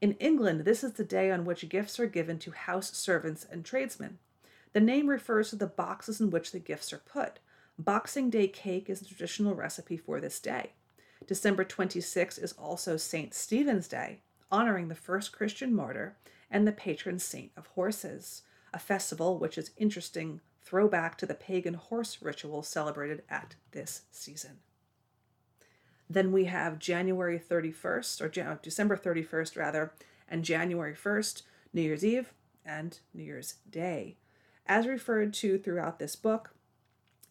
In 0.00 0.12
England, 0.20 0.60
this 0.60 0.84
is 0.84 0.92
the 0.92 1.02
day 1.02 1.32
on 1.32 1.44
which 1.44 1.68
gifts 1.68 1.98
are 1.98 2.06
given 2.06 2.38
to 2.38 2.52
house 2.52 2.96
servants 2.96 3.44
and 3.50 3.64
tradesmen. 3.64 4.20
The 4.72 4.78
name 4.78 5.08
refers 5.08 5.50
to 5.50 5.56
the 5.56 5.66
boxes 5.66 6.20
in 6.20 6.30
which 6.30 6.52
the 6.52 6.60
gifts 6.60 6.92
are 6.92 6.98
put. 6.98 7.40
Boxing 7.76 8.30
Day 8.30 8.46
cake 8.46 8.88
is 8.88 9.00
the 9.00 9.06
traditional 9.06 9.56
recipe 9.56 9.96
for 9.96 10.20
this 10.20 10.38
day. 10.38 10.74
December 11.26 11.64
26 11.64 12.38
is 12.38 12.52
also 12.52 12.96
St. 12.96 13.34
Stephen's 13.34 13.88
Day, 13.88 14.20
honoring 14.52 14.86
the 14.86 14.94
first 14.94 15.32
Christian 15.32 15.74
martyr 15.74 16.16
and 16.52 16.68
the 16.68 16.70
patron 16.70 17.18
saint 17.18 17.50
of 17.56 17.66
horses, 17.66 18.42
a 18.72 18.78
festival 18.78 19.40
which 19.40 19.58
is 19.58 19.72
interesting 19.76 20.40
throwback 20.62 21.18
to 21.18 21.26
the 21.26 21.34
pagan 21.34 21.74
horse 21.74 22.22
ritual 22.22 22.62
celebrated 22.62 23.24
at 23.28 23.56
this 23.72 24.02
season. 24.12 24.60
Then 26.08 26.32
we 26.32 26.44
have 26.44 26.78
January 26.78 27.38
31st, 27.38 28.20
or 28.20 28.50
uh, 28.50 28.56
December 28.62 28.96
31st, 28.96 29.56
rather, 29.56 29.92
and 30.28 30.44
January 30.44 30.94
1st, 30.94 31.42
New 31.72 31.82
Year's 31.82 32.04
Eve, 32.04 32.32
and 32.64 32.98
New 33.12 33.24
Year's 33.24 33.56
Day. 33.68 34.16
As 34.66 34.86
referred 34.86 35.32
to 35.34 35.58
throughout 35.58 35.98
this 35.98 36.16
book, 36.16 36.54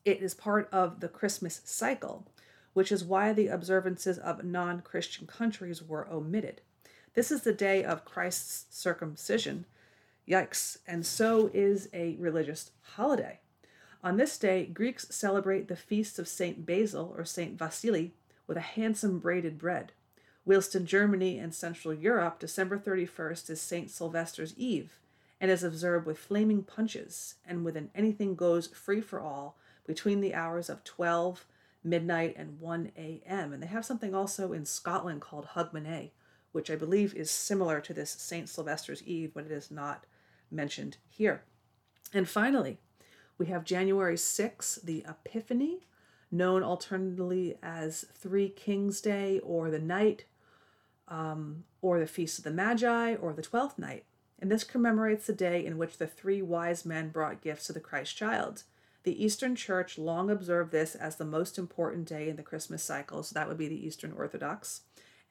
it 0.04 0.22
is 0.22 0.34
part 0.34 0.70
of 0.72 1.00
the 1.00 1.08
Christmas 1.08 1.62
cycle, 1.66 2.28
which 2.74 2.92
is 2.92 3.04
why 3.04 3.34
the 3.34 3.48
observances 3.48 4.18
of 4.18 4.44
non 4.44 4.82
Christian 4.82 5.26
countries 5.26 5.82
were 5.82 6.08
omitted. 6.12 6.62
This 7.14 7.32
is 7.32 7.42
the 7.42 7.54
day 7.54 7.84
of 7.84 8.06
Christ's 8.06 8.66
circumcision. 8.70 9.66
Yikes. 10.28 10.78
And 10.88 11.06
so 11.06 11.50
is 11.54 11.88
a 11.94 12.16
religious 12.20 12.72
holiday. 12.82 13.40
On 14.04 14.18
this 14.18 14.38
day, 14.38 14.66
Greeks 14.66 15.08
celebrate 15.10 15.68
the 15.68 15.76
feast 15.76 16.20
of 16.20 16.28
Saint 16.28 16.66
Basil 16.66 17.14
or 17.18 17.26
Saint 17.26 17.58
Vasily, 17.58 18.14
with 18.48 18.58
a 18.58 18.62
handsome 18.62 19.20
braided 19.20 19.58
bread. 19.58 19.92
Whilst 20.46 20.76
in 20.76 20.86
Germany 20.86 21.40
and 21.40 21.54
Central 21.54 21.94
Europe, 21.94 22.40
December 22.40 22.78
31st 22.78 23.50
is 23.50 23.62
St. 23.62 23.90
Sylvester's 23.90 24.54
Eve 24.58 25.00
and 25.42 25.50
is 25.50 25.64
observed 25.64 26.06
with 26.06 26.18
flaming 26.18 26.64
punches 26.64 27.36
and 27.46 27.66
with 27.66 27.76
an 27.76 27.90
anything 27.96 28.36
goes 28.36 28.68
free 28.68 29.02
for 29.02 29.20
all 29.20 29.58
between 29.86 30.22
the 30.22 30.34
hours 30.34 30.70
of 30.70 30.84
12 30.84 31.46
midnight 31.84 32.36
and 32.38 32.60
1 32.60 32.92
a.m. 32.98 33.54
And 33.54 33.62
they 33.62 33.68
have 33.68 33.86
something 33.86 34.16
also 34.16 34.54
in 34.54 34.66
Scotland 34.66 35.22
called 35.22 35.50
Hogmanay, 35.56 36.12
which 36.52 36.70
I 36.70 36.76
believe 36.76 37.14
is 37.14 37.30
similar 37.30 37.82
to 37.82 37.94
this 37.94 38.12
St. 38.12 38.50
Sylvester's 38.50 39.04
Eve, 39.04 39.32
but 39.34 39.46
it 39.46 39.52
is 39.52 39.70
not 39.70 40.06
mentioned 40.52 40.98
here. 41.10 41.44
And 42.14 42.28
finally, 42.28 42.78
we 43.38 43.48
have 43.48 43.66
January 43.66 44.16
6th, 44.16 44.82
the 44.84 45.06
Epiphany, 45.08 45.86
known 46.32 46.64
alternatively 46.64 47.58
as 47.62 48.06
Three 48.14 48.50
Kings 48.50 49.02
Day 49.02 49.40
or 49.40 49.70
the 49.70 49.80
Night, 49.80 50.26
um, 51.08 51.64
or 51.82 52.00
the 52.00 52.08
Feast 52.08 52.40
of 52.40 52.44
the 52.44 52.52
Magi, 52.52 53.16
or 53.16 53.34
the 53.34 53.42
Twelfth 53.42 53.78
Night. 53.78 54.06
And 54.40 54.52
this 54.52 54.64
commemorates 54.64 55.28
the 55.28 55.34
day 55.34 55.66
in 55.66 55.78
which 55.78 55.98
the 55.98 56.08
three 56.08 56.42
wise 56.42 56.86
men 56.86 57.10
brought 57.10 57.42
gifts 57.42 57.68
to 57.68 57.74
the 57.74 57.80
Christ 57.80 58.18
child. 58.18 58.64
The 59.04 59.24
Eastern 59.24 59.56
Church 59.56 59.98
long 59.98 60.30
observed 60.30 60.72
this 60.72 60.96
as 60.96 61.16
the 61.16 61.26
most 61.26 61.58
important 61.58 62.08
day 62.08 62.28
in 62.28 62.36
the 62.36 62.44
Christmas 62.44 62.84
cycle, 62.84 63.22
so 63.24 63.34
that 63.34 63.48
would 63.48 63.58
be 63.58 63.68
the 63.68 63.86
Eastern 63.86 64.12
Orthodox. 64.12 64.82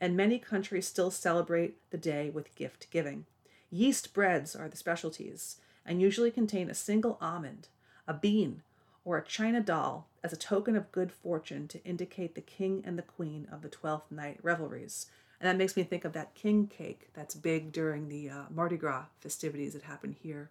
And 0.01 0.17
many 0.17 0.39
countries 0.39 0.87
still 0.87 1.11
celebrate 1.11 1.77
the 1.91 1.99
day 1.99 2.31
with 2.31 2.55
gift 2.55 2.89
giving. 2.91 3.27
Yeast 3.71 4.15
breads 4.15 4.55
are 4.55 4.69
the 4.69 4.77
specialties 4.77 5.57
and 5.85 6.01
usually 6.01 6.31
contain 6.31 6.71
a 6.71 6.75
single 6.75 7.19
almond, 7.21 7.69
a 8.07 8.15
bean, 8.15 8.63
or 9.05 9.19
a 9.19 9.25
china 9.25 9.61
doll 9.61 10.09
as 10.25 10.33
a 10.33 10.37
token 10.37 10.75
of 10.75 10.91
good 10.91 11.13
fortune 11.13 11.69
to 11.69 11.85
indicate 11.85 12.35
the 12.35 12.41
king 12.41 12.83
and 12.87 12.99
the 12.99 13.03
queen 13.03 13.47
of 13.53 13.61
the 13.61 13.69
Twelfth 13.69 14.11
Night 14.11 14.39
revelries. 14.43 15.07
And 15.39 15.47
that 15.47 15.59
makes 15.59 15.77
me 15.77 15.83
think 15.83 16.07
of 16.07 16.15
that 16.15 16.35
king 16.35 16.67
cake 16.67 17.11
that's 17.13 17.35
big 17.35 17.73
during 17.73 18.09
the 18.09 18.31
uh, 18.31 18.43
Mardi 18.51 18.79
Gras 18.79 19.05
festivities 19.21 19.75
that 19.75 19.83
happen 19.83 20.17
here 20.23 20.49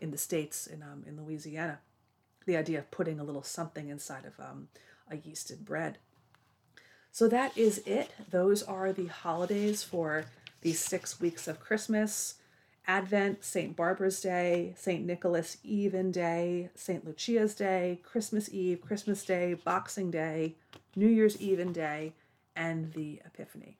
in 0.00 0.10
the 0.10 0.18
States, 0.18 0.66
in, 0.66 0.82
um, 0.82 1.04
in 1.06 1.22
Louisiana. 1.22 1.78
The 2.44 2.56
idea 2.56 2.80
of 2.80 2.90
putting 2.90 3.20
a 3.20 3.24
little 3.24 3.44
something 3.44 3.88
inside 3.88 4.24
of 4.24 4.40
um, 4.40 4.68
a 5.08 5.16
yeasted 5.16 5.60
bread. 5.60 5.98
So 7.12 7.28
that 7.28 7.56
is 7.56 7.78
it. 7.86 8.10
Those 8.30 8.64
are 8.64 8.92
the 8.92 9.06
holidays 9.06 9.84
for 9.84 10.24
these 10.62 10.80
six 10.80 11.20
weeks 11.20 11.46
of 11.46 11.60
Christmas. 11.60 12.34
Advent, 12.88 13.44
St. 13.44 13.76
Barbara's 13.76 14.18
Day, 14.20 14.72
St. 14.76 15.04
Nicholas 15.04 15.58
Even 15.62 16.10
Day, 16.10 16.70
St. 16.74 17.04
Lucia's 17.04 17.54
Day, 17.54 18.00
Christmas 18.02 18.48
Eve, 18.50 18.80
Christmas 18.80 19.24
Day, 19.26 19.52
Boxing 19.52 20.10
Day, 20.10 20.56
New 20.96 21.06
Year's 21.06 21.38
Even 21.40 21.70
Day, 21.70 22.14
and 22.56 22.90
the 22.94 23.20
Epiphany. 23.26 23.76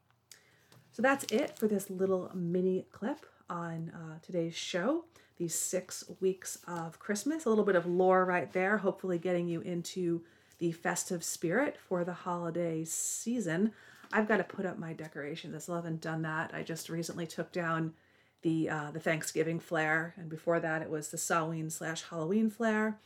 So 0.92 1.00
that's 1.00 1.24
it 1.32 1.58
for 1.58 1.66
this 1.66 1.88
little 1.88 2.30
mini 2.34 2.84
clip 2.92 3.24
on 3.48 3.90
uh, 3.94 4.18
today's 4.20 4.54
show. 4.54 5.06
These 5.38 5.54
six 5.54 6.04
weeks 6.20 6.58
of 6.66 6.98
Christmas, 6.98 7.46
a 7.46 7.48
little 7.48 7.64
bit 7.64 7.76
of 7.76 7.86
lore 7.86 8.26
right 8.26 8.52
there, 8.52 8.76
hopefully 8.76 9.18
getting 9.18 9.48
you 9.48 9.62
into 9.62 10.22
the 10.58 10.72
festive 10.72 11.24
spirit 11.24 11.78
for 11.88 12.04
the 12.04 12.12
holiday 12.12 12.84
season. 12.84 13.72
I've 14.12 14.28
got 14.28 14.38
to 14.38 14.44
put 14.44 14.66
up 14.66 14.78
my 14.78 14.92
decorations. 14.92 15.54
I 15.54 15.58
still 15.58 15.76
haven't 15.76 16.00
done 16.00 16.22
that. 16.22 16.50
I 16.52 16.62
just 16.62 16.90
recently 16.90 17.26
took 17.26 17.52
down 17.52 17.94
the 18.42 18.68
uh, 18.68 18.90
the 18.90 19.00
Thanksgiving 19.00 19.60
flare, 19.60 20.14
and 20.16 20.28
before 20.28 20.60
that 20.60 20.82
it 20.82 20.90
was 20.90 21.08
the 21.08 21.18
Samhain 21.18 21.70
slash 21.70 22.02
Halloween 22.02 22.50
flare, 22.50 22.98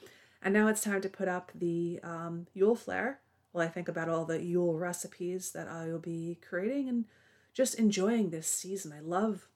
and 0.43 0.53
now 0.53 0.69
it's 0.69 0.83
time 0.83 1.01
to 1.01 1.09
put 1.09 1.29
up 1.29 1.53
the 1.55 2.01
um, 2.03 2.47
Yule 2.55 2.77
flare. 2.77 3.21
Well, 3.53 3.67
I 3.67 3.71
think 3.71 3.89
about 3.89 4.09
all 4.09 4.25
the 4.25 4.43
Yule 4.43 4.79
recipes 4.79 5.53
that 5.53 5.69
I 5.69 5.87
will 5.87 5.99
be 5.99 6.39
creating 6.47 6.89
and 6.89 7.05
just 7.53 7.75
enjoying 7.75 8.31
this 8.31 8.47
season. 8.47 8.93
I 8.93 9.01
love 9.01 9.49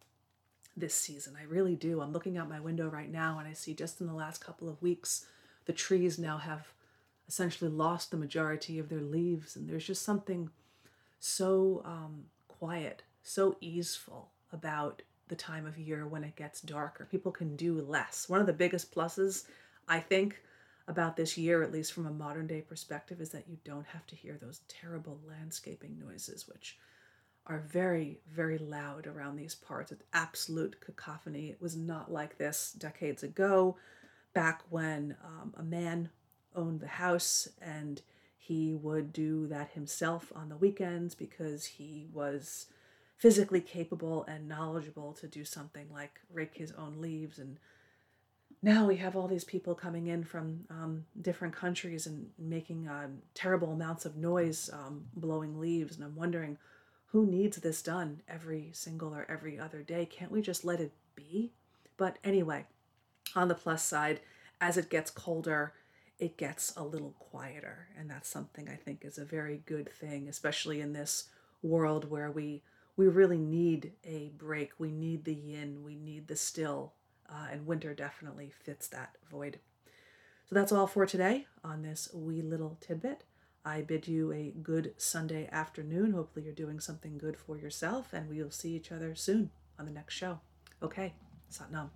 this 0.76 0.94
season. 0.94 1.34
I 1.40 1.44
really 1.44 1.74
do. 1.74 2.02
I'm 2.02 2.12
looking 2.12 2.36
out 2.36 2.48
my 2.48 2.60
window 2.60 2.88
right 2.88 3.10
now 3.10 3.38
and 3.38 3.48
I 3.48 3.54
see 3.54 3.72
just 3.72 4.00
in 4.02 4.06
the 4.06 4.12
last 4.12 4.44
couple 4.44 4.68
of 4.68 4.82
weeks 4.82 5.24
the 5.64 5.72
trees 5.72 6.18
now 6.18 6.38
have 6.38 6.68
essentially 7.28 7.70
lost 7.70 8.10
the 8.10 8.16
majority 8.16 8.78
of 8.78 8.88
their 8.88 9.00
leaves, 9.00 9.56
and 9.56 9.68
there's 9.68 9.86
just 9.86 10.02
something 10.02 10.50
so 11.18 11.82
um, 11.84 12.26
quiet, 12.48 13.02
so 13.22 13.56
easeful 13.60 14.30
about 14.52 15.02
the 15.28 15.36
time 15.36 15.66
of 15.66 15.78
year 15.78 16.06
when 16.06 16.24
it 16.24 16.36
gets 16.36 16.60
darker. 16.60 17.06
People 17.10 17.32
can 17.32 17.56
do 17.56 17.80
less. 17.80 18.28
One 18.28 18.40
of 18.40 18.46
the 18.46 18.52
biggest 18.52 18.94
pluses, 18.94 19.44
I 19.88 20.00
think, 20.00 20.42
about 20.88 21.16
this 21.16 21.36
year, 21.36 21.62
at 21.62 21.72
least 21.72 21.92
from 21.92 22.06
a 22.06 22.12
modern 22.12 22.46
day 22.46 22.60
perspective, 22.60 23.20
is 23.20 23.30
that 23.30 23.48
you 23.48 23.58
don't 23.64 23.86
have 23.86 24.06
to 24.06 24.16
hear 24.16 24.38
those 24.40 24.60
terrible 24.68 25.18
landscaping 25.28 25.98
noises, 25.98 26.46
which 26.48 26.78
are 27.46 27.58
very, 27.60 28.20
very 28.28 28.58
loud 28.58 29.06
around 29.06 29.36
these 29.36 29.54
parts. 29.54 29.92
It's 29.92 30.02
absolute 30.12 30.80
cacophony. 30.80 31.48
It 31.48 31.60
was 31.60 31.76
not 31.76 32.12
like 32.12 32.38
this 32.38 32.72
decades 32.72 33.22
ago, 33.22 33.76
back 34.34 34.62
when 34.70 35.16
um, 35.24 35.54
a 35.56 35.62
man 35.62 36.10
owned 36.54 36.80
the 36.80 36.88
house 36.88 37.48
and 37.60 38.02
he 38.38 38.74
would 38.74 39.12
do 39.12 39.46
that 39.48 39.70
himself 39.70 40.32
on 40.34 40.48
the 40.48 40.56
weekends 40.56 41.14
because 41.14 41.64
he 41.64 42.06
was 42.12 42.66
physically 43.16 43.60
capable 43.60 44.24
and 44.24 44.48
knowledgeable 44.48 45.12
to 45.14 45.26
do 45.26 45.44
something 45.44 45.86
like 45.92 46.20
rake 46.32 46.54
his 46.54 46.72
own 46.72 47.00
leaves. 47.00 47.38
And 47.38 47.58
now 48.62 48.86
we 48.86 48.96
have 48.96 49.16
all 49.16 49.28
these 49.28 49.44
people 49.44 49.74
coming 49.74 50.06
in 50.06 50.24
from 50.24 50.64
um, 50.70 51.04
different 51.20 51.54
countries 51.54 52.06
and 52.06 52.28
making 52.38 52.88
um, 52.88 53.18
terrible 53.34 53.72
amounts 53.72 54.04
of 54.04 54.16
noise 54.16 54.68
um, 54.72 55.06
blowing 55.14 55.58
leaves. 55.58 55.96
And 55.96 56.04
i'm 56.04 56.16
wondering 56.16 56.58
who 57.06 57.24
needs 57.24 57.56
this 57.58 57.82
done 57.82 58.20
every 58.28 58.70
single 58.72 59.14
or 59.14 59.26
every 59.30 59.58
other 59.58 59.82
day? 59.82 60.04
Can't 60.04 60.32
we 60.32 60.42
just 60.42 60.64
let 60.64 60.80
it 60.80 60.92
be? 61.14 61.52
But 61.96 62.18
anyway 62.22 62.66
on 63.34 63.48
the 63.48 63.54
plus 63.54 63.82
side 63.82 64.20
as 64.60 64.76
it 64.76 64.90
gets 64.90 65.10
colder 65.10 65.72
it 66.18 66.38
gets 66.38 66.74
a 66.76 66.82
little 66.82 67.14
quieter. 67.18 67.88
And 67.98 68.10
that's 68.10 68.28
something 68.28 68.68
i 68.68 68.74
think 68.76 69.04
is 69.04 69.18
a 69.18 69.24
very 69.24 69.62
good 69.66 69.90
thing 69.90 70.28
especially 70.28 70.80
in 70.80 70.92
this 70.92 71.28
world 71.62 72.10
where 72.10 72.30
we 72.30 72.62
we 72.96 73.08
really 73.08 73.38
need 73.38 73.92
a 74.04 74.32
break. 74.36 74.72
We 74.78 74.90
need 74.90 75.24
the 75.24 75.34
yin, 75.34 75.82
we 75.84 75.96
need 75.96 76.28
the 76.28 76.36
still, 76.36 76.94
uh, 77.28 77.48
and 77.52 77.66
winter 77.66 77.94
definitely 77.94 78.52
fits 78.64 78.88
that 78.88 79.16
void. 79.30 79.58
So 80.48 80.54
that's 80.54 80.72
all 80.72 80.86
for 80.86 81.06
today 81.06 81.46
on 81.64 81.82
this 81.82 82.08
wee 82.14 82.42
little 82.42 82.78
tidbit. 82.80 83.24
I 83.64 83.82
bid 83.82 84.06
you 84.06 84.32
a 84.32 84.54
good 84.62 84.94
Sunday 84.96 85.48
afternoon. 85.50 86.12
Hopefully, 86.12 86.44
you're 86.44 86.54
doing 86.54 86.78
something 86.78 87.18
good 87.18 87.36
for 87.36 87.58
yourself, 87.58 88.12
and 88.12 88.28
we'll 88.28 88.52
see 88.52 88.76
each 88.76 88.92
other 88.92 89.16
soon 89.16 89.50
on 89.76 89.86
the 89.86 89.90
next 89.90 90.14
show. 90.14 90.38
Okay, 90.80 91.14
Satnam. 91.50 91.90